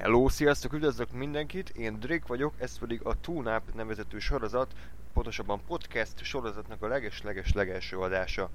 Hello, 0.00 0.28
sziasztok, 0.28 0.72
üdvözlök 0.72 1.12
mindenkit, 1.12 1.68
én 1.68 2.00
Drake 2.00 2.24
vagyok, 2.26 2.54
ez 2.58 2.78
pedig 2.78 3.00
a 3.04 3.20
Tunap 3.20 3.62
nevezetű 3.74 4.18
sorozat, 4.18 4.72
pontosabban 5.12 5.60
podcast 5.66 6.24
sorozatnak 6.24 6.82
a 6.82 6.88
leges-leges-legelső 6.88 7.98
adása. 7.98 8.50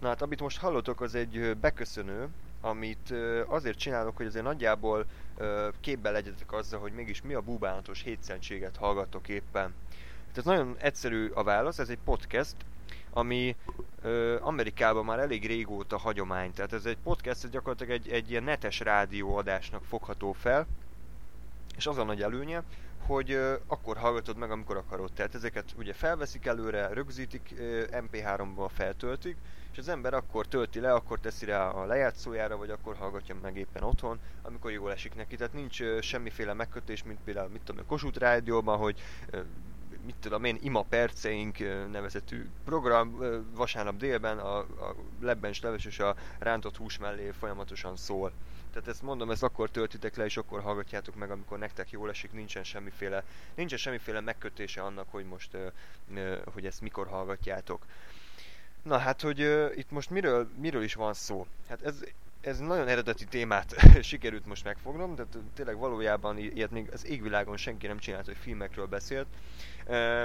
Na 0.00 0.08
hát, 0.08 0.22
amit 0.22 0.40
most 0.40 0.58
hallotok, 0.58 1.00
az 1.00 1.14
egy 1.14 1.56
beköszönő, 1.60 2.28
amit 2.60 3.14
azért 3.46 3.78
csinálok, 3.78 4.16
hogy 4.16 4.26
azért 4.26 4.44
nagyjából 4.44 5.06
képbe 5.80 6.10
legyetek 6.10 6.52
azzal, 6.52 6.80
hogy 6.80 6.92
mégis 6.92 7.22
mi 7.22 7.34
a 7.34 7.40
búbánatos 7.40 8.02
hétszentséget 8.02 8.76
hallgatok 8.76 9.28
éppen. 9.28 9.74
Tehát 10.32 10.44
nagyon 10.44 10.76
egyszerű 10.78 11.28
a 11.28 11.42
válasz, 11.42 11.78
ez 11.78 11.88
egy 11.88 12.00
podcast, 12.04 12.54
ami 13.14 13.56
ö, 14.02 14.36
Amerikában 14.40 15.04
már 15.04 15.18
elég 15.18 15.46
régóta 15.46 15.98
hagyomány. 15.98 16.52
Tehát 16.52 16.72
ez 16.72 16.86
egy 16.86 16.98
podcast, 17.02 17.44
ez 17.44 17.50
gyakorlatilag 17.50 17.92
egy, 17.92 18.08
egy 18.08 18.30
ilyen 18.30 18.42
netes 18.42 18.80
rádióadásnak 18.80 19.84
fogható 19.84 20.32
fel, 20.32 20.66
és 21.76 21.86
az 21.86 21.98
a 21.98 22.04
nagy 22.04 22.22
előnye, 22.22 22.62
hogy 23.06 23.30
ö, 23.30 23.54
akkor 23.66 23.96
hallgatod 23.96 24.36
meg, 24.36 24.50
amikor 24.50 24.76
akarod. 24.76 25.12
Tehát 25.12 25.34
ezeket 25.34 25.74
ugye 25.76 25.92
felveszik 25.92 26.46
előre, 26.46 26.88
rögzítik, 26.92 27.54
ö, 27.58 27.84
MP3-ba 27.90 28.70
feltöltik, 28.74 29.36
és 29.72 29.78
az 29.78 29.88
ember 29.88 30.14
akkor 30.14 30.46
tölti 30.46 30.80
le, 30.80 30.92
akkor 30.92 31.20
teszi 31.20 31.44
rá 31.44 31.68
a 31.68 31.84
lejátszójára, 31.84 32.56
vagy 32.56 32.70
akkor 32.70 32.96
hallgatja 32.96 33.36
meg 33.42 33.56
éppen 33.56 33.82
otthon, 33.82 34.20
amikor 34.42 34.70
jól 34.70 34.92
esik 34.92 35.14
neki. 35.14 35.36
Tehát 35.36 35.52
nincs 35.52 35.82
ö, 35.82 36.00
semmiféle 36.00 36.52
megkötés, 36.52 37.02
mint 37.02 37.18
például 37.24 37.48
mit 37.48 37.62
tudom, 37.64 37.84
a 37.84 37.88
Kossuth 37.88 38.18
Rádióban, 38.18 38.78
hogy 38.78 39.00
ö, 39.30 39.40
mit 40.04 40.14
tudom 40.20 40.44
én, 40.44 40.58
Ima 40.62 40.82
Perceink 40.82 41.58
nevezetű 41.90 42.46
program 42.64 43.22
vasárnap 43.54 43.96
délben 43.96 44.38
a, 44.38 44.58
a 44.58 44.94
lebbens 45.20 45.60
leves 45.60 45.84
és 45.84 45.98
a 45.98 46.16
rántott 46.38 46.76
hús 46.76 46.98
mellé 46.98 47.30
folyamatosan 47.30 47.96
szól. 47.96 48.32
Tehát 48.72 48.88
ezt 48.88 49.02
mondom, 49.02 49.30
ezt 49.30 49.42
akkor 49.42 49.70
töltitek 49.70 50.16
le, 50.16 50.24
és 50.24 50.36
akkor 50.36 50.62
hallgatjátok 50.62 51.14
meg, 51.14 51.30
amikor 51.30 51.58
nektek 51.58 51.90
jól 51.90 52.10
esik, 52.10 52.32
nincsen 52.32 52.64
semmiféle, 52.64 53.24
nincsen 53.54 53.78
semmiféle 53.78 54.20
megkötése 54.20 54.82
annak, 54.82 55.06
hogy 55.10 55.24
most, 55.24 55.56
hogy 56.52 56.66
ezt 56.66 56.80
mikor 56.80 57.06
hallgatjátok. 57.06 57.86
Na 58.82 58.98
hát, 58.98 59.20
hogy 59.20 59.38
itt 59.74 59.90
most 59.90 60.10
miről, 60.10 60.48
miről 60.56 60.82
is 60.82 60.94
van 60.94 61.14
szó? 61.14 61.46
Hát 61.68 61.82
ez 61.82 62.00
ez 62.44 62.58
nagyon 62.58 62.88
eredeti 62.88 63.24
témát 63.24 63.74
sikerült 64.02 64.46
most 64.46 64.64
megfognom, 64.64 65.14
de 65.14 65.24
tényleg 65.54 65.76
valójában 65.76 66.38
ilyet 66.38 66.70
még 66.70 66.88
az 66.92 67.06
égvilágon 67.06 67.56
senki 67.56 67.86
nem 67.86 67.98
csinált, 67.98 68.26
hogy 68.26 68.36
filmekről 68.40 68.86
beszélt. 68.86 69.26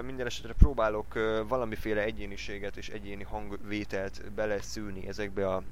Minden 0.03 0.25
esetre 0.25 0.53
próbálok 0.53 1.13
valamiféle 1.47 2.01
egyéniséget 2.01 2.77
és 2.77 2.89
egyéni 2.89 3.23
hangvételt 3.23 4.31
beleszűni 4.31 5.07
ezekbe, 5.07 5.47
a, 5.47 5.63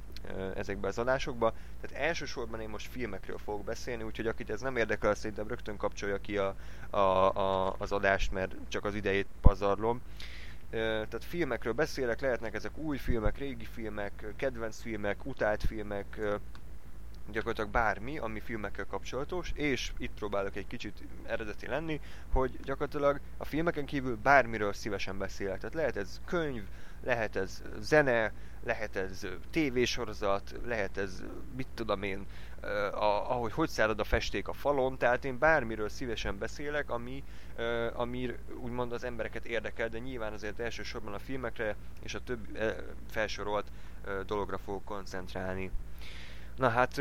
ezekbe 0.55 0.87
az 0.87 0.97
adásokba. 0.97 1.53
Tehát 1.81 2.07
elsősorban 2.07 2.61
én 2.61 2.69
most 2.69 2.87
filmekről 2.91 3.37
fogok 3.37 3.63
beszélni, 3.63 4.03
úgyhogy 4.03 4.27
akit 4.27 4.49
ez 4.49 4.61
nem 4.61 4.77
érdekel, 4.77 5.15
szerintem 5.15 5.47
rögtön 5.47 5.77
kapcsolja 5.77 6.17
ki 6.17 6.37
a, 6.37 6.55
a, 6.89 6.97
a, 6.97 7.75
az 7.77 7.91
adást, 7.91 8.31
mert 8.31 8.55
csak 8.67 8.85
az 8.85 8.95
idejét 8.95 9.27
pazarlom 9.41 10.01
tehát 10.69 11.23
filmekről 11.23 11.73
beszélek, 11.73 12.21
lehetnek 12.21 12.53
ezek 12.53 12.77
új 12.77 12.97
filmek, 12.97 13.37
régi 13.37 13.65
filmek, 13.65 14.33
kedvenc 14.35 14.81
filmek, 14.81 15.25
utált 15.25 15.63
filmek, 15.63 16.19
gyakorlatilag 17.31 17.69
bármi, 17.69 18.17
ami 18.17 18.39
filmekkel 18.39 18.85
kapcsolatos, 18.85 19.51
és 19.55 19.91
itt 19.97 20.13
próbálok 20.13 20.55
egy 20.55 20.67
kicsit 20.67 21.03
eredeti 21.25 21.67
lenni, 21.67 21.99
hogy 22.31 22.59
gyakorlatilag 22.63 23.19
a 23.37 23.45
filmeken 23.45 23.85
kívül 23.85 24.17
bármiről 24.23 24.73
szívesen 24.73 25.17
beszélek. 25.17 25.57
Tehát 25.59 25.75
lehet 25.75 25.97
ez 25.97 26.21
könyv, 26.25 26.63
lehet 27.03 27.35
ez 27.35 27.61
zene, 27.79 28.33
lehet 28.67 28.95
ez 28.95 29.27
tévésorozat, 29.51 30.55
lehet 30.65 30.97
ez, 30.97 31.23
mit 31.55 31.67
tudom 31.73 32.03
én, 32.03 32.25
a, 32.91 33.31
ahogy 33.31 33.51
hogy 33.51 33.69
szárad 33.69 33.99
a 33.99 34.03
festék 34.03 34.47
a 34.47 34.53
falon, 34.53 34.97
tehát 34.97 35.25
én 35.25 35.39
bármiről 35.39 35.89
szívesen 35.89 36.37
beszélek, 36.37 36.89
ami, 36.89 37.23
ami 37.93 38.35
úgymond 38.59 38.91
az 38.91 39.03
embereket 39.03 39.45
érdekel, 39.45 39.89
de 39.89 39.99
nyilván 39.99 40.33
azért 40.33 40.59
elsősorban 40.59 41.13
a 41.13 41.19
filmekre 41.19 41.75
és 42.03 42.13
a 42.13 42.23
több 42.23 42.39
felsorolt 43.09 43.67
dologra 44.25 44.57
fogok 44.57 44.85
koncentrálni. 44.85 45.71
Na 46.55 46.69
hát 46.69 46.93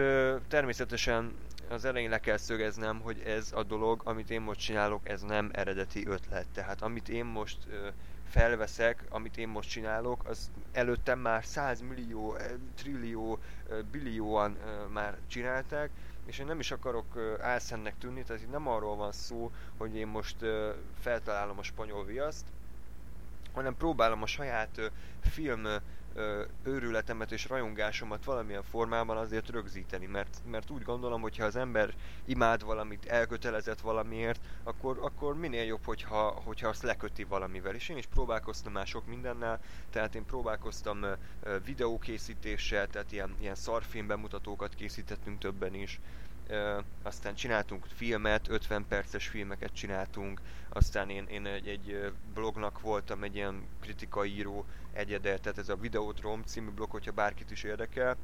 természetesen 0.49 1.35
az 1.69 1.85
elején 1.85 2.11
le 2.11 2.21
kell 2.21 2.37
szögeznem, 2.37 3.01
hogy 3.01 3.23
ez 3.27 3.53
a 3.55 3.63
dolog, 3.63 4.01
amit 4.05 4.31
én 4.31 4.41
most 4.41 4.61
csinálok, 4.61 5.09
ez 5.09 5.23
nem 5.23 5.51
eredeti 5.53 6.07
ötlet. 6.07 6.47
Tehát 6.53 6.83
amit 6.83 7.09
én 7.09 7.25
most 7.25 7.59
felveszek, 8.29 9.05
amit 9.09 9.37
én 9.39 9.49
most 9.49 9.71
csinálok, 9.71 10.29
az 10.29 10.51
előttem 10.73 11.19
már 11.19 11.45
100 11.45 11.81
millió, 11.81 12.37
trillió, 12.75 13.39
billióan 13.91 14.59
már 14.93 15.19
csinálták, 15.27 15.91
és 16.27 16.39
én 16.39 16.47
nem 16.47 16.59
is 16.59 16.71
akarok 16.71 17.37
álszennek 17.41 17.99
tűnni, 17.99 18.23
tehát 18.23 18.43
itt 18.43 18.51
nem 18.51 18.69
arról 18.69 18.97
van 18.97 19.13
szó, 19.13 19.51
hogy 19.77 19.97
én 19.97 20.07
most 20.07 20.37
feltalálom 21.01 21.59
a 21.59 21.63
spanyol 21.63 22.05
viaszt, 22.05 22.47
hanem 23.56 23.77
próbálom 23.77 24.22
a 24.22 24.27
saját 24.27 24.93
film 25.21 25.67
őrületemet 26.62 27.33
és 27.33 27.49
rajongásomat 27.49 28.25
valamilyen 28.25 28.62
formában 28.62 29.17
azért 29.17 29.49
rögzíteni, 29.49 30.06
mert, 30.06 30.41
mert 30.50 30.71
úgy 30.71 30.83
gondolom, 30.83 31.21
hogy 31.21 31.37
ha 31.37 31.44
az 31.44 31.56
ember 31.56 31.95
imád 32.25 32.65
valamit, 32.65 33.06
elkötelezett 33.06 33.81
valamiért, 33.81 34.41
akkor, 34.62 34.99
akkor 35.00 35.37
minél 35.37 35.65
jobb, 35.65 35.84
hogyha, 35.84 36.41
hogyha 36.45 36.69
azt 36.69 36.83
leköti 36.83 37.25
valamivel. 37.25 37.75
És 37.75 37.89
én 37.89 37.97
is 37.97 38.06
próbálkoztam 38.06 38.72
már 38.72 38.87
sok 38.87 39.06
mindennel, 39.06 39.61
tehát 39.91 40.15
én 40.15 40.25
próbálkoztam 40.25 41.06
videókészítéssel, 41.65 42.87
tehát 42.87 43.12
ilyen, 43.12 43.37
ilyen 43.41 43.55
szarfilm 43.55 44.06
bemutatókat 44.06 44.75
készítettünk 44.75 45.39
többen 45.39 45.75
is, 45.75 46.00
Aztán 47.03 47.34
csináltunk 47.34 47.87
filmet, 47.95 48.49
50 48.49 48.87
perces 48.89 49.29
filmeket 49.29 49.73
csináltunk, 49.73 50.41
aztán 50.69 51.11
én, 51.11 51.27
én 51.27 51.47
egy, 51.47 51.69
egy 51.69 52.12
blognak 52.34 52.81
voltam 52.81 53.23
egy 53.23 53.34
ilyen 53.34 53.67
kritikaíró 53.81 54.65
egyede, 54.93 55.39
tehát 55.39 55.59
ez 55.59 55.69
a 55.69 55.77
Videodrom 55.77 56.43
című 56.43 56.71
blog, 56.71 56.91
hogyha 56.91 57.12
bárkit 57.12 57.51
is 57.51 57.62
érdekel. 57.62 58.17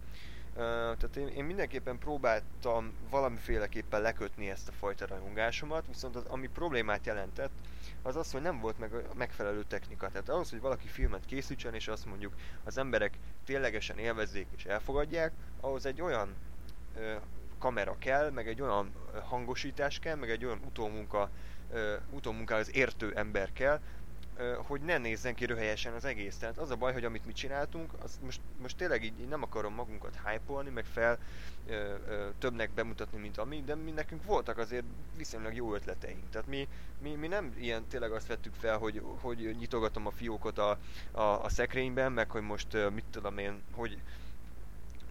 Tehát 0.54 1.16
én, 1.16 1.26
én 1.26 1.44
mindenképpen 1.44 1.98
próbáltam 1.98 2.92
valamiféleképpen 3.10 4.00
lekötni 4.00 4.50
ezt 4.50 4.68
a 4.68 4.72
fajta 4.72 5.06
rajongásomat, 5.06 5.86
viszont 5.86 6.16
az, 6.16 6.24
ami 6.28 6.46
problémát 6.46 7.06
jelentett, 7.06 7.52
az 8.02 8.16
az, 8.16 8.32
hogy 8.32 8.42
nem 8.42 8.60
volt 8.60 8.78
meg 8.78 8.94
a 8.94 9.14
megfelelő 9.14 9.64
technika. 9.64 10.08
Tehát 10.08 10.28
ahhoz, 10.28 10.50
hogy 10.50 10.60
valaki 10.60 10.86
filmet 10.86 11.24
készítsen, 11.24 11.74
és 11.74 11.88
azt 11.88 12.06
mondjuk 12.06 12.34
az 12.64 12.78
emberek 12.78 13.18
ténylegesen 13.44 13.98
élvezzék 13.98 14.46
és 14.56 14.64
elfogadják, 14.64 15.32
ahhoz 15.60 15.86
egy 15.86 16.00
olyan 16.00 16.34
kamera 17.62 17.96
kell, 17.98 18.30
meg 18.30 18.48
egy 18.48 18.62
olyan 18.62 18.92
hangosítás 19.22 19.98
kell, 19.98 20.16
meg 20.16 20.30
egy 20.30 20.44
olyan 20.44 20.60
utómunka, 20.66 21.30
utómunkához 22.10 22.76
értő 22.76 23.12
ember 23.14 23.52
kell, 23.52 23.80
hogy 24.66 24.80
ne 24.80 24.98
nézzen 24.98 25.34
ki 25.34 25.44
röhelyesen 25.44 25.94
az 25.94 26.04
egész. 26.04 26.36
Tehát 26.36 26.58
az 26.58 26.70
a 26.70 26.76
baj, 26.76 26.92
hogy 26.92 27.04
amit 27.04 27.26
mi 27.26 27.32
csináltunk, 27.32 27.92
az 28.02 28.18
most, 28.22 28.40
most 28.62 28.76
tényleg 28.76 29.04
így, 29.04 29.28
nem 29.28 29.42
akarom 29.42 29.74
magunkat 29.74 30.18
hype 30.26 30.70
meg 30.70 30.84
fel 30.84 31.18
ö, 31.66 31.94
ö, 32.08 32.28
többnek 32.38 32.70
bemutatni, 32.70 33.18
mint 33.18 33.38
ami, 33.38 33.62
de 33.66 33.74
mi 33.74 33.90
nekünk 33.90 34.24
voltak 34.24 34.58
azért 34.58 34.84
viszonylag 35.16 35.54
jó 35.54 35.74
ötleteink. 35.74 36.30
Tehát 36.30 36.48
mi, 36.48 36.68
mi, 36.98 37.14
mi 37.14 37.26
nem 37.26 37.54
ilyen 37.58 37.86
tényleg 37.86 38.12
azt 38.12 38.26
vettük 38.26 38.54
fel, 38.54 38.78
hogy, 38.78 39.02
hogy 39.20 39.56
nyitogatom 39.58 40.06
a 40.06 40.10
fiókot 40.10 40.58
a, 40.58 40.78
a, 41.10 41.22
a 41.22 41.48
szekrényben, 41.48 42.12
meg 42.12 42.30
hogy 42.30 42.42
most 42.42 42.90
mit 42.94 43.04
tudom 43.10 43.38
én, 43.38 43.62
hogy 43.72 43.98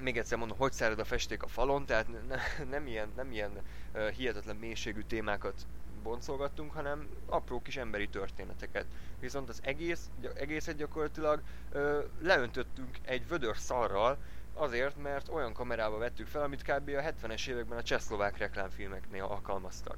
még 0.02 0.18
egyszer 0.18 0.38
mondom, 0.38 0.58
hogy 0.58 0.72
szárad 0.72 1.00
a 1.00 1.06
festék 1.06 1.44
a 1.44 1.48
falon, 1.48 1.86
tehát 1.86 2.08
ne, 2.28 2.66
nem 2.76 2.88
ilyen, 2.88 3.12
nem 3.16 3.32
ilyen 3.32 3.52
uh, 3.94 4.08
hihetetlen 4.10 4.56
mélységű 4.56 5.02
témákat 5.02 5.68
boncolgattunk, 6.04 6.72
hanem 6.72 7.10
apró 7.26 7.62
kis 7.62 7.78
emberi 7.78 8.08
történeteket. 8.08 8.86
Viszont 9.20 9.50
az 9.50 9.60
egész, 9.64 10.10
egészet 10.34 10.76
gyakorlatilag 10.76 11.42
uh, 11.74 12.04
leöntöttünk 12.22 12.98
egy 13.02 13.28
vödör 13.28 13.58
szarral, 13.58 14.18
azért, 14.54 14.98
mert 14.98 15.30
olyan 15.30 15.54
kamerába 15.54 15.98
vettük 15.98 16.28
fel, 16.28 16.44
amit 16.44 16.62
kb. 16.62 16.90
a 16.90 17.26
70-es 17.28 17.48
években 17.48 17.78
a 17.78 17.84
csehszlovák 17.84 18.38
reklámfilmeknél 18.38 19.24
alkalmaztak. 19.24 19.98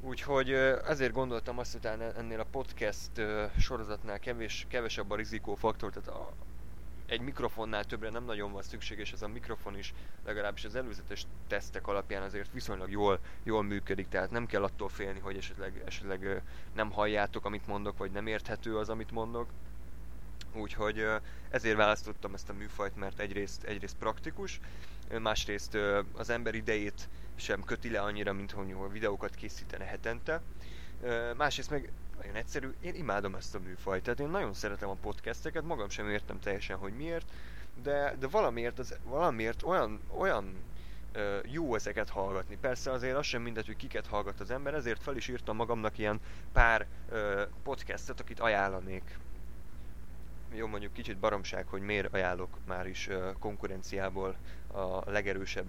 Úgyhogy 0.00 0.52
ezért 0.86 1.12
gondoltam 1.12 1.58
azt, 1.58 1.72
hogy 1.72 1.86
ennél 2.16 2.40
a 2.40 2.46
podcast 2.50 3.10
sorozatnál 3.58 4.18
kevés, 4.18 4.66
kevesebb 4.68 5.10
a 5.10 5.16
rizikófaktor, 5.16 5.90
tehát 5.90 6.08
a, 6.08 6.32
egy 7.06 7.20
mikrofonnál 7.20 7.84
többre 7.84 8.10
nem 8.10 8.24
nagyon 8.24 8.52
van 8.52 8.62
szükség, 8.62 8.98
és 8.98 9.12
ez 9.12 9.22
a 9.22 9.28
mikrofon 9.28 9.78
is 9.78 9.94
legalábbis 10.24 10.64
az 10.64 10.74
előzetes 10.74 11.26
tesztek 11.46 11.86
alapján 11.86 12.22
azért 12.22 12.52
viszonylag 12.52 12.90
jól, 12.90 13.18
jól 13.42 13.62
működik, 13.62 14.08
tehát 14.08 14.30
nem 14.30 14.46
kell 14.46 14.62
attól 14.62 14.88
félni, 14.88 15.18
hogy 15.18 15.36
esetleg, 15.36 15.82
esetleg 15.86 16.42
nem 16.74 16.90
halljátok, 16.90 17.44
amit 17.44 17.66
mondok, 17.66 17.98
vagy 17.98 18.10
nem 18.10 18.26
érthető 18.26 18.78
az, 18.78 18.88
amit 18.88 19.10
mondok. 19.10 19.48
Úgyhogy 20.52 21.06
ezért 21.50 21.76
választottam 21.76 22.34
ezt 22.34 22.48
a 22.48 22.52
műfajt, 22.52 22.96
mert 22.96 23.20
egyrészt, 23.20 23.64
egyrészt 23.64 23.96
praktikus, 23.96 24.60
másrészt 25.18 25.78
az 26.12 26.30
ember 26.30 26.54
idejét 26.54 27.08
sem 27.34 27.64
köti 27.64 27.90
le 27.90 28.00
annyira, 28.00 28.32
mint 28.32 28.50
hogy 28.50 28.76
videókat 28.92 29.34
készítene 29.34 29.84
hetente. 29.84 30.42
Másrészt 31.36 31.70
meg 31.70 31.92
nagyon 32.24 32.40
egyszerű, 32.40 32.74
én 32.80 32.94
imádom 32.94 33.34
ezt 33.34 33.54
a 33.54 33.58
műfajt, 33.58 34.02
tehát 34.02 34.20
én 34.20 34.28
nagyon 34.28 34.54
szeretem 34.54 34.88
a 34.88 34.94
podcasteket, 34.94 35.64
magam 35.64 35.88
sem 35.88 36.08
értem 36.08 36.40
teljesen, 36.40 36.76
hogy 36.76 36.92
miért, 36.92 37.30
de, 37.82 38.16
de 38.18 38.26
valamiért, 38.26 38.78
az, 38.78 38.98
valamiért 39.02 39.62
olyan, 39.62 40.00
olyan 40.18 40.64
jó 41.44 41.74
ezeket 41.74 42.08
hallgatni. 42.08 42.56
Persze 42.60 42.90
azért 42.90 43.16
az 43.16 43.26
sem 43.26 43.42
mindegy, 43.42 43.66
hogy 43.66 43.76
kiket 43.76 44.06
hallgat 44.06 44.40
az 44.40 44.50
ember, 44.50 44.74
ezért 44.74 45.02
fel 45.02 45.16
is 45.16 45.28
írtam 45.28 45.56
magamnak 45.56 45.98
ilyen 45.98 46.20
pár 46.52 46.86
podcastet, 47.62 48.20
akit 48.20 48.40
ajánlanék. 48.40 49.18
Jó, 50.56 50.66
mondjuk 50.66 50.92
kicsit 50.92 51.18
baromság, 51.18 51.66
hogy 51.66 51.80
miért 51.80 52.14
ajánlok 52.14 52.58
már 52.66 52.86
is 52.86 53.08
konkurenciából 53.38 54.36
a 54.72 55.10
legerősebb 55.10 55.66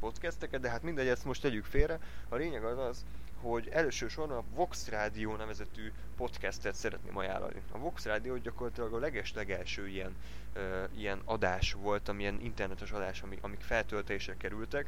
podcasteket, 0.00 0.60
de 0.60 0.70
hát 0.70 0.82
mindegy, 0.82 1.06
ezt 1.08 1.24
most 1.24 1.42
tegyük 1.42 1.64
félre. 1.64 1.98
A 2.28 2.36
lényeg 2.36 2.64
az 2.64 2.78
az, 2.78 3.04
hogy 3.40 3.68
elsősorban 3.68 4.36
a 4.36 4.44
Vox 4.54 4.88
Radio 4.88 5.36
nevezetű 5.36 5.92
podcastet 6.16 6.74
szeretném 6.74 7.16
ajánlani. 7.16 7.62
A 7.72 7.78
Vox 7.78 8.04
Radio 8.04 8.38
gyakorlatilag 8.38 8.92
a 8.92 8.98
leges-legelső 8.98 9.88
ilyen, 9.88 10.16
uh, 10.56 10.62
ilyen 10.96 11.20
adás 11.24 11.72
volt, 11.72 12.08
amilyen 12.08 12.40
internetes 12.40 12.90
adás, 12.90 13.22
amik, 13.22 13.42
amik 13.42 13.60
feltöltésre 13.60 14.36
kerültek. 14.36 14.86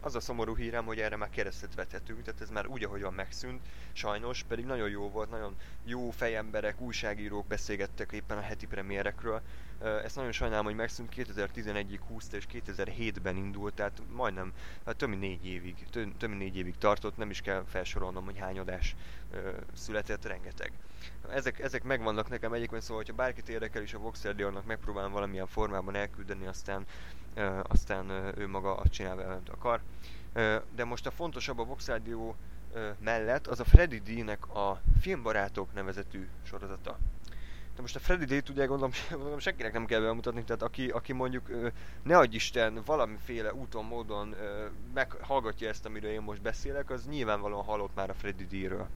Az 0.00 0.14
a 0.14 0.20
szomorú 0.20 0.56
hírem, 0.56 0.84
hogy 0.84 1.00
erre 1.00 1.16
már 1.16 1.30
keresztet 1.30 1.74
vethetünk, 1.74 2.22
tehát 2.22 2.40
ez 2.40 2.50
már 2.50 2.66
úgy, 2.66 2.84
ahogy 2.84 3.02
van 3.02 3.14
megszűnt, 3.14 3.68
sajnos, 3.92 4.42
pedig 4.42 4.64
nagyon 4.64 4.88
jó 4.88 5.10
volt, 5.10 5.30
nagyon 5.30 5.56
jó 5.82 6.10
fejemberek, 6.10 6.80
újságírók 6.80 7.46
beszélgettek 7.46 8.12
éppen 8.12 8.38
a 8.38 8.40
heti 8.40 8.66
premierekről, 8.66 9.42
ezt 10.04 10.16
nagyon 10.16 10.32
sajnálom, 10.32 10.64
hogy 10.64 10.74
megszűnt 10.74 11.12
2011-ig 11.16 12.00
húzta 12.08 12.36
és 12.36 12.46
2007-ben 12.52 13.36
indult, 13.36 13.74
tehát 13.74 14.02
majdnem 14.12 14.52
hát 14.86 14.96
több 14.96 15.08
mint 15.08 15.20
négy 15.20 15.46
évig, 15.46 15.86
több, 15.90 16.28
mint 16.28 16.38
négy 16.38 16.56
évig 16.56 16.78
tartott, 16.78 17.16
nem 17.16 17.30
is 17.30 17.40
kell 17.40 17.64
felsorolnom, 17.68 18.24
hogy 18.24 18.38
hány 18.38 18.58
adás 18.58 18.96
született, 19.74 20.24
rengeteg. 20.24 20.72
Ezek, 21.30 21.58
ezek 21.58 21.82
megvannak 21.82 22.28
nekem 22.28 22.52
egyébként, 22.52 22.82
szóval, 22.82 22.96
hogyha 22.96 23.14
bárkit 23.14 23.48
érdekel 23.48 23.82
is 23.82 23.94
a 23.94 23.98
Vox 23.98 24.24
Radio-nak 24.24 24.64
megpróbálom 24.64 25.12
valamilyen 25.12 25.46
formában 25.46 25.94
elküldeni, 25.94 26.46
aztán, 26.46 26.86
aztán 27.62 28.10
ő 28.36 28.48
maga 28.48 28.76
azt 28.76 28.92
csinál 28.92 29.18
amit 29.18 29.48
akar. 29.48 29.80
de 30.74 30.84
most 30.84 31.06
a 31.06 31.10
fontosabb 31.10 31.58
a 31.58 31.64
Vox 31.64 31.86
Radio 31.86 32.34
mellett 32.98 33.46
az 33.46 33.60
a 33.60 33.64
Freddy 33.64 33.98
D-nek 33.98 34.54
a 34.54 34.80
Filmbarátok 35.00 35.74
nevezetű 35.74 36.28
sorozata. 36.42 36.98
Most 37.82 37.96
a 37.96 37.98
Freddy 37.98 38.24
D-t 38.24 38.48
ugye 38.48 38.64
gondolom, 38.64 38.92
gondolom 39.10 39.38
senkinek 39.38 39.72
nem 39.72 39.86
kell 39.86 40.00
bemutatni, 40.00 40.44
tehát 40.44 40.62
aki, 40.62 40.88
aki 40.88 41.12
mondjuk 41.12 41.50
ne 42.02 42.18
adj 42.18 42.34
Isten 42.34 42.82
valamiféle 42.84 43.54
úton, 43.54 43.84
módon 43.84 44.34
meghallgatja 44.94 45.68
ezt, 45.68 45.86
amiről 45.86 46.10
én 46.10 46.20
most 46.20 46.42
beszélek, 46.42 46.90
az 46.90 47.06
nyilvánvalóan 47.06 47.64
hallott 47.64 47.94
már 47.94 48.10
a 48.10 48.14
Freddy 48.14 48.44
D-ről. 48.44 48.88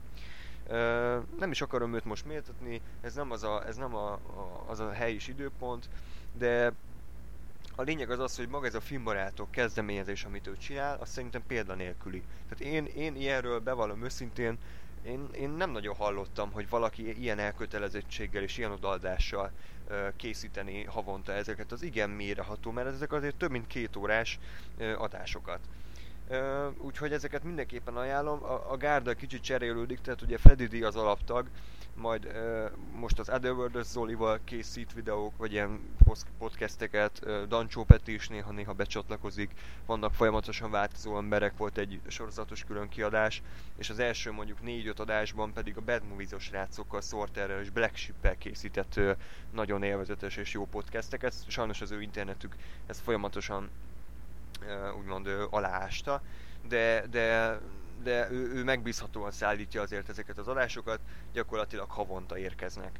nem 1.39 1.51
is 1.51 1.61
akarom 1.61 1.93
őt 1.93 2.05
most 2.05 2.25
méltatni, 2.25 2.81
ez 3.01 3.13
nem 3.13 3.31
az 3.31 3.43
a, 3.43 3.67
ez 3.67 3.75
nem 3.75 3.95
a, 3.95 4.11
a, 4.11 4.63
az 4.67 4.79
a 4.79 4.91
hely 4.91 5.13
és 5.13 5.27
időpont, 5.27 5.89
de 6.37 6.73
a 7.75 7.81
lényeg 7.81 8.09
az 8.09 8.19
az, 8.19 8.35
hogy 8.35 8.47
maga 8.47 8.65
ez 8.65 8.75
a 8.75 8.81
filmbarátok 8.81 9.51
kezdeményezés, 9.51 10.23
amit 10.23 10.47
ő 10.47 10.57
csinál, 10.57 10.97
az 10.99 11.09
szerintem 11.09 11.43
példanélküli. 11.47 12.23
Tehát 12.49 12.73
én, 12.73 12.85
én 12.85 13.15
ilyenről 13.15 13.59
bevallom 13.59 14.03
őszintén, 14.03 14.57
én, 15.07 15.29
én 15.33 15.49
nem 15.49 15.71
nagyon 15.71 15.95
hallottam, 15.95 16.51
hogy 16.51 16.69
valaki 16.69 17.19
ilyen 17.21 17.39
elkötelezettséggel 17.39 18.43
és 18.43 18.57
ilyen 18.57 18.71
odaldással 18.71 19.51
uh, 19.89 20.07
készíteni 20.15 20.83
havonta 20.83 21.31
ezeket 21.31 21.71
az 21.71 21.81
igen 21.81 22.09
mélyreható, 22.09 22.71
mert 22.71 22.87
ezek 22.87 23.11
azért 23.11 23.35
több 23.35 23.51
mint 23.51 23.67
két 23.67 23.95
órás 23.95 24.39
uh, 24.77 25.01
adásokat. 25.01 25.69
Úgyhogy 26.77 27.11
ezeket 27.11 27.43
mindenképpen 27.43 27.95
ajánlom. 27.95 28.43
A, 28.43 28.71
a 28.71 28.77
gárda 28.77 29.13
kicsit 29.13 29.41
cserélődik, 29.41 30.01
tehát 30.01 30.21
ugye 30.21 30.37
Freddy 30.37 30.65
D 30.65 30.83
az 30.83 30.95
alaptag, 30.95 31.47
majd 31.97 32.25
uh, 32.25 32.71
most 32.99 33.19
az 33.19 33.29
Otherworld 33.29 33.83
Zolival 33.83 34.39
készít 34.43 34.93
videók, 34.93 35.37
vagy 35.37 35.51
ilyen 35.51 35.79
podcasteket, 36.37 37.21
uh, 37.25 37.43
Dancsó 37.43 37.83
Peti 37.83 38.13
is 38.13 38.27
néha-néha 38.27 38.73
becsatlakozik, 38.73 39.51
vannak 39.85 40.13
folyamatosan 40.13 40.71
változó 40.71 41.17
emberek, 41.17 41.57
volt 41.57 41.77
egy 41.77 41.99
sorozatos 42.07 42.63
külön 42.63 42.89
kiadás, 42.89 43.41
és 43.77 43.89
az 43.89 43.99
első 43.99 44.31
mondjuk 44.31 44.57
4-5 44.65 44.95
adásban 44.95 45.53
pedig 45.53 45.77
a 45.77 45.81
Bad 45.81 46.03
Movies-os 46.09 46.43
srácokkal, 46.43 47.01
Sorterrel 47.01 47.61
és 47.61 47.69
Black 47.69 47.95
Ship-el 47.95 48.37
készített 48.37 48.93
uh, 48.97 49.11
nagyon 49.53 49.83
élvezetes 49.83 50.37
és 50.37 50.53
jó 50.53 50.65
podcasteket, 50.65 51.33
sajnos 51.47 51.81
az 51.81 51.91
ő 51.91 52.01
internetük 52.01 52.55
ezt 52.87 53.01
folyamatosan 53.01 53.69
úgymond 54.97 55.27
aláásta, 55.49 56.21
de, 56.67 57.07
de 57.09 57.59
de 58.03 58.31
ő, 58.31 58.51
ő 58.53 58.63
megbízhatóan 58.63 59.31
szállítja 59.31 59.81
azért 59.81 60.09
ezeket 60.09 60.37
az 60.37 60.47
adásokat, 60.47 60.99
gyakorlatilag 61.33 61.89
havonta 61.89 62.37
érkeznek. 62.37 62.99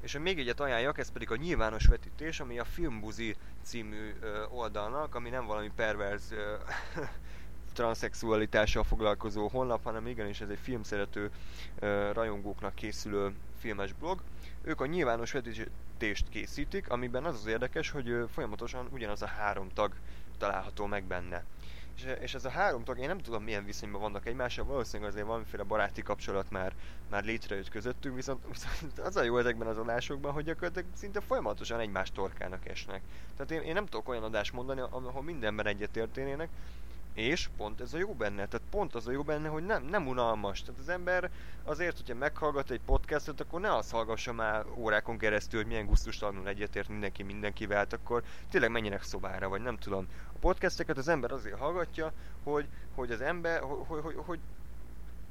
És 0.00 0.18
még 0.18 0.38
egyet 0.38 0.60
ajánljak, 0.60 0.98
ez 0.98 1.12
pedig 1.12 1.30
a 1.30 1.36
nyilvános 1.36 1.86
vetítés, 1.86 2.40
ami 2.40 2.58
a 2.58 2.64
Filmbuzi 2.64 3.36
című 3.62 4.14
oldalnak, 4.50 5.14
ami 5.14 5.28
nem 5.28 5.46
valami 5.46 5.70
perverz 5.76 6.34
transzexualitással 7.74 8.84
foglalkozó 8.84 9.48
honlap, 9.48 9.84
hanem 9.84 10.06
igenis 10.06 10.40
ez 10.40 10.48
egy 10.48 10.58
filmszerető 10.62 11.30
rajongóknak 12.12 12.74
készülő 12.74 13.34
filmes 13.58 13.92
blog. 13.92 14.22
Ők 14.62 14.80
a 14.80 14.86
nyilvános 14.86 15.32
vetítést 15.32 16.28
készítik, 16.28 16.88
amiben 16.88 17.24
az 17.24 17.34
az 17.34 17.46
érdekes, 17.46 17.90
hogy 17.90 18.24
folyamatosan 18.32 18.88
ugyanaz 18.90 19.22
a 19.22 19.26
három 19.26 19.68
tag 19.68 19.94
található 20.36 20.86
meg 20.86 21.04
benne. 21.04 21.44
És, 21.96 22.14
és 22.20 22.34
ez 22.34 22.44
a 22.44 22.50
három 22.50 22.84
tag, 22.84 22.98
én 22.98 23.06
nem 23.06 23.18
tudom 23.18 23.42
milyen 23.42 23.64
viszonyban 23.64 24.00
vannak 24.00 24.26
egymással, 24.26 24.64
valószínűleg 24.64 25.12
azért 25.12 25.26
valamiféle 25.26 25.62
baráti 25.62 26.02
kapcsolat 26.02 26.50
már, 26.50 26.74
már 27.10 27.24
létrejött 27.24 27.68
közöttünk, 27.68 28.14
viszont, 28.14 28.46
viszont 28.48 28.98
az 28.98 29.16
a 29.16 29.22
jó 29.22 29.38
ezekben 29.38 29.68
az 29.68 29.78
adásokban, 29.78 30.32
hogy 30.32 30.44
gyakorlatilag 30.44 30.88
szinte 30.94 31.20
folyamatosan 31.20 31.80
egymás 31.80 32.12
torkának 32.12 32.68
esnek. 32.68 33.02
Tehát 33.36 33.50
én, 33.50 33.68
én 33.68 33.74
nem 33.74 33.86
tudok 33.86 34.08
olyan 34.08 34.22
adást 34.22 34.52
mondani, 34.52 34.80
ahol 34.80 35.22
mindenben 35.22 35.66
egyetértenének, 35.66 36.48
és 37.16 37.48
pont 37.56 37.80
ez 37.80 37.94
a 37.94 37.98
jó 37.98 38.14
benne, 38.14 38.46
tehát 38.46 38.66
pont 38.70 38.94
az 38.94 39.06
a 39.06 39.10
jó 39.10 39.22
benne, 39.22 39.48
hogy 39.48 39.64
nem, 39.64 39.84
nem 39.84 40.06
unalmas. 40.06 40.62
Tehát 40.62 40.80
az 40.80 40.88
ember 40.88 41.30
azért, 41.62 41.96
hogyha 41.96 42.14
meghallgat 42.14 42.70
egy 42.70 42.80
podcastot, 42.80 43.40
akkor 43.40 43.60
ne 43.60 43.74
azt 43.74 43.90
hallgassa 43.90 44.32
már 44.32 44.64
órákon 44.74 45.18
keresztül, 45.18 45.60
hogy 45.60 45.68
milyen 45.68 45.86
gusztustalanul 45.86 46.48
egyetért 46.48 46.88
mindenki 46.88 47.22
mindenkivel, 47.22 47.76
hát 47.76 47.92
akkor 47.92 48.22
tényleg 48.50 48.70
menjenek 48.70 49.02
szobára, 49.02 49.48
vagy 49.48 49.62
nem 49.62 49.76
tudom. 49.76 50.06
A 50.32 50.38
podcasteket 50.40 50.96
az 50.96 51.08
ember 51.08 51.32
azért 51.32 51.58
hallgatja, 51.58 52.12
hogy, 52.42 52.66
hogy 52.94 53.10
az 53.10 53.20
ember, 53.20 53.60
hogy, 53.60 54.00
hogy, 54.02 54.14
hogy 54.16 54.38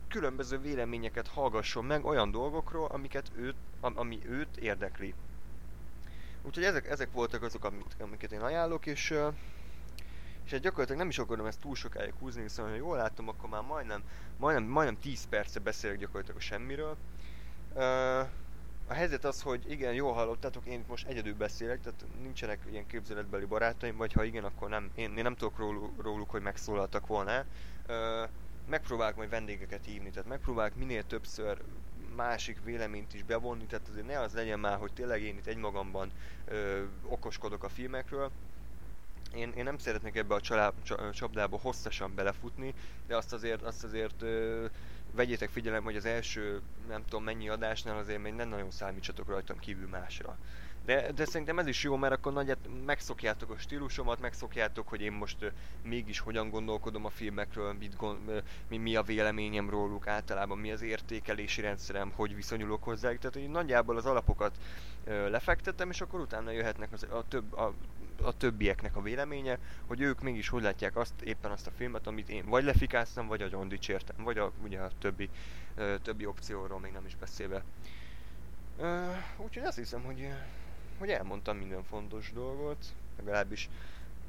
különböző 0.08 0.58
véleményeket 0.58 1.28
hallgasson 1.28 1.86
meg 1.86 2.06
olyan 2.06 2.32
dolgokról, 2.32 2.88
amiket 2.88 3.32
őt, 3.36 3.56
ami 3.80 4.20
őt 4.26 4.58
érdekli. 4.58 5.14
Úgyhogy 6.42 6.64
ezek, 6.64 6.90
ezek 6.90 7.12
voltak 7.12 7.42
azok, 7.42 7.64
amit, 7.64 7.96
amiket 8.00 8.32
én 8.32 8.42
ajánlok, 8.42 8.86
és 8.86 9.14
és 10.46 10.52
hát 10.52 10.60
gyakorlatilag 10.60 11.00
nem 11.00 11.10
is 11.10 11.20
akarom 11.20 11.46
ezt 11.46 11.60
túl 11.60 11.76
sokáig 11.76 12.14
húzni, 12.20 12.42
hiszen 12.42 12.66
ha 12.66 12.76
jól 12.76 12.98
látom, 12.98 13.28
akkor 13.28 13.50
már 13.50 13.62
majdnem, 13.62 14.04
majdnem, 14.38 14.64
majdnem 14.70 15.00
10 15.00 15.26
perce 15.30 15.60
beszélek 15.60 15.98
gyakorlatilag 15.98 16.38
a 16.38 16.44
semmiről. 16.44 16.98
A 18.88 18.94
helyzet 18.94 19.26
az, 19.26 19.42
hogy 19.42 19.72
igen, 19.72 19.94
jól 19.94 20.14
hallottátok, 20.14 20.66
én 20.66 20.84
most 20.88 21.08
egyedül 21.08 21.36
beszélek, 21.36 21.82
tehát 21.82 22.06
nincsenek 22.22 22.60
ilyen 22.72 22.88
képzeletbeli 22.88 23.46
barátaim, 23.46 23.98
vagy 23.98 24.14
ha 24.14 24.24
igen, 24.24 24.44
akkor 24.44 24.70
nem, 24.70 24.92
én, 24.96 25.18
én 25.18 25.24
nem 25.24 25.36
tudok 25.36 25.58
róluk, 26.02 26.30
hogy 26.30 26.42
megszólaltak 26.42 27.08
volna. 27.08 27.44
Uh, 27.88 28.30
megpróbálok 28.70 29.16
majd 29.16 29.30
vendégeket 29.30 29.86
hívni, 29.86 30.10
tehát 30.10 30.30
megpróbálok 30.30 30.76
minél 30.76 31.04
többször 31.04 31.62
másik 32.16 32.64
véleményt 32.64 33.14
is 33.14 33.24
bevonni, 33.24 33.66
tehát 33.66 33.88
azért 33.88 34.08
ne 34.08 34.20
az 34.20 34.34
legyen 34.34 34.60
már, 34.60 34.78
hogy 34.78 34.94
tényleg 34.94 35.22
én 35.22 35.38
itt 35.38 35.46
egymagamban 35.46 36.12
ö, 36.46 36.84
okoskodok 37.08 37.64
a 37.64 37.70
filmekről, 37.70 38.32
én, 39.36 39.52
én 39.56 39.64
nem 39.64 39.78
szeretnék 39.78 40.16
ebbe 40.16 40.34
a 40.34 40.42
csalá, 40.42 40.74
csapdába 41.12 41.58
hosszasan 41.58 42.16
belefutni, 42.16 42.74
de 43.08 43.16
azt 43.16 43.34
azért, 43.34 43.62
azt 43.62 43.84
azért 43.84 44.22
ö, 44.22 44.66
vegyétek 45.12 45.50
figyelem, 45.50 45.84
hogy 45.84 45.96
az 45.96 46.06
első 46.06 46.62
nem 46.88 47.06
tudom 47.06 47.24
mennyi 47.24 47.50
adásnál 47.50 47.98
azért 47.98 48.22
még 48.22 48.34
nem 48.34 48.50
nagyon 48.50 48.72
számítsatok 48.72 49.28
rajtam 49.28 49.60
kívül 49.60 49.88
másra. 49.88 50.38
De, 50.86 51.12
de 51.12 51.26
szerintem 51.26 51.60
ez 51.60 51.68
is 51.68 51.84
jó, 51.84 51.96
mert 51.96 52.14
akkor 52.14 52.34
nagyját 52.34 52.58
megszokjátok 52.86 53.50
a 53.50 53.58
stílusomat, 53.58 54.20
megszokjátok, 54.20 54.88
hogy 54.88 55.02
én 55.02 55.12
most 55.12 55.44
uh, 55.44 55.52
mégis 55.84 56.20
hogyan 56.20 56.50
gondolkodom 56.50 57.06
a 57.06 57.10
filmekről, 57.10 57.74
mit 57.74 57.96
gond, 57.96 58.30
uh, 58.30 58.38
mi, 58.68 58.78
mi 58.78 58.96
a 58.96 59.04
véleményem 59.04 59.70
róluk, 59.70 60.08
általában 60.08 60.58
mi 60.58 60.72
az 60.72 60.82
értékelési 60.82 61.62
rendszerem, 61.62 62.12
hogy 62.16 62.36
viszonyulok 62.36 62.84
hozzá. 62.84 63.08
Tehát 63.08 63.34
hogy 63.34 63.50
nagyjából 63.50 63.98
az 63.98 64.06
alapokat 64.06 64.58
uh, 65.06 65.30
lefektettem, 65.30 65.90
és 65.90 66.02
akkor 66.02 66.20
utána 66.20 66.52
jöhetnek 66.52 66.92
az, 66.92 67.04
a, 67.04 67.24
több, 67.28 67.54
a 67.54 67.74
a 68.26 68.32
többieknek 68.32 68.96
a 68.96 69.02
véleménye, 69.02 69.60
hogy 69.88 70.02
ők 70.02 70.22
mégis 70.22 70.50
hogy 70.50 70.62
látják 70.62 70.96
azt, 70.96 71.22
éppen 71.22 71.52
azt 71.52 71.68
a 71.68 71.72
filmet, 71.72 72.08
amit 72.08 72.30
én 72.30 72.46
vagy 72.46 72.64
lefikáztam, 72.64 73.28
vagy 73.28 73.42
agyon 73.42 73.68
dicsértem, 73.68 74.24
vagy 74.24 74.38
a, 74.38 74.52
ugye 74.64 74.80
a 74.80 74.92
többi, 75.00 75.30
ö, 75.76 75.96
többi 76.02 76.26
opcióról 76.26 76.80
még 76.80 76.92
nem 76.92 77.06
is 77.06 77.16
beszélve. 77.16 77.64
Ö, 78.78 79.12
úgyhogy 79.38 79.64
azt 79.64 79.78
hiszem, 79.78 80.04
hogy, 80.04 80.30
hogy 80.98 81.10
elmondtam 81.10 81.58
minden 81.58 81.84
fontos 81.84 82.32
dolgot, 82.34 82.86
legalábbis 83.18 83.70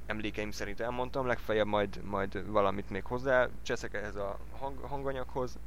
emlékeim 0.06 0.50
szerint 0.50 0.80
elmondtam, 0.80 1.26
legfeljebb 1.26 1.66
majd, 1.66 2.02
majd 2.04 2.50
valamit 2.50 2.90
még 2.90 3.04
hozzá 3.04 3.48
cseszek 3.62 3.94
ehhez 3.94 4.16
a 4.16 4.38
hang, 4.58 4.78
hanganyaghoz. 4.78 5.58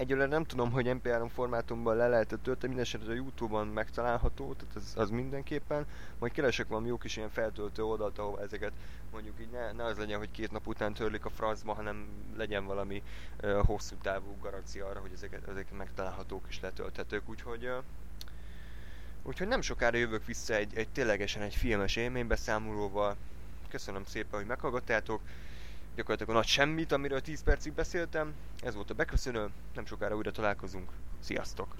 Egyelőre 0.00 0.26
nem 0.26 0.44
tudom, 0.44 0.70
hogy 0.70 0.86
MP3 0.88 1.30
formátumban 1.34 1.96
le 1.96 2.08
lehet 2.08 2.38
tölteni, 2.42 2.72
mindesetre 2.74 3.12
a 3.12 3.14
Youtube-on 3.14 3.66
megtalálható, 3.66 4.54
tehát 4.54 4.76
az, 4.76 4.92
az 4.96 5.10
mindenképpen. 5.10 5.86
Majd 6.18 6.32
keresek 6.32 6.68
valami 6.68 6.88
jó 6.88 6.98
kis 6.98 7.16
ilyen 7.16 7.30
feltöltő 7.30 7.82
oldalt, 7.82 8.18
ahol 8.18 8.40
ezeket 8.40 8.72
mondjuk 9.12 9.40
így 9.40 9.50
ne, 9.50 9.72
ne 9.72 9.84
az 9.84 9.98
legyen, 9.98 10.18
hogy 10.18 10.30
két 10.30 10.50
nap 10.50 10.66
után 10.66 10.94
törlik 10.94 11.24
a 11.24 11.30
francba, 11.30 11.72
hanem 11.72 12.08
legyen 12.36 12.64
valami 12.64 13.02
uh, 13.42 13.64
hosszú 13.66 13.96
távú 14.02 14.36
garancia 14.42 14.86
arra, 14.86 15.00
hogy 15.00 15.12
ezeket, 15.14 15.48
ezek 15.48 15.72
megtalálhatók 15.76 16.44
és 16.48 16.60
letölthetők. 16.60 17.28
Úgyhogy 17.28 17.64
uh, 17.64 17.76
Úgyhogy 19.22 19.48
nem 19.48 19.60
sokára 19.60 19.96
jövök 19.96 20.24
vissza 20.24 20.54
egy, 20.54 20.76
egy 20.76 20.88
ténylegesen 20.88 21.42
egy 21.42 21.54
filmes 21.54 21.96
élménybeszámolóval. 21.96 23.16
Köszönöm 23.68 24.04
szépen, 24.04 24.38
hogy 24.38 24.48
meghallgattátok 24.48 25.20
gyakorlatilag 25.94 26.34
a 26.34 26.38
nagy 26.38 26.48
semmit, 26.48 26.92
amiről 26.92 27.20
10 27.20 27.42
percig 27.42 27.72
beszéltem. 27.72 28.34
Ez 28.62 28.74
volt 28.74 28.90
a 28.90 28.94
beköszönő, 28.94 29.48
nem 29.74 29.86
sokára 29.86 30.16
újra 30.16 30.30
találkozunk. 30.30 30.90
Sziasztok! 31.20 31.74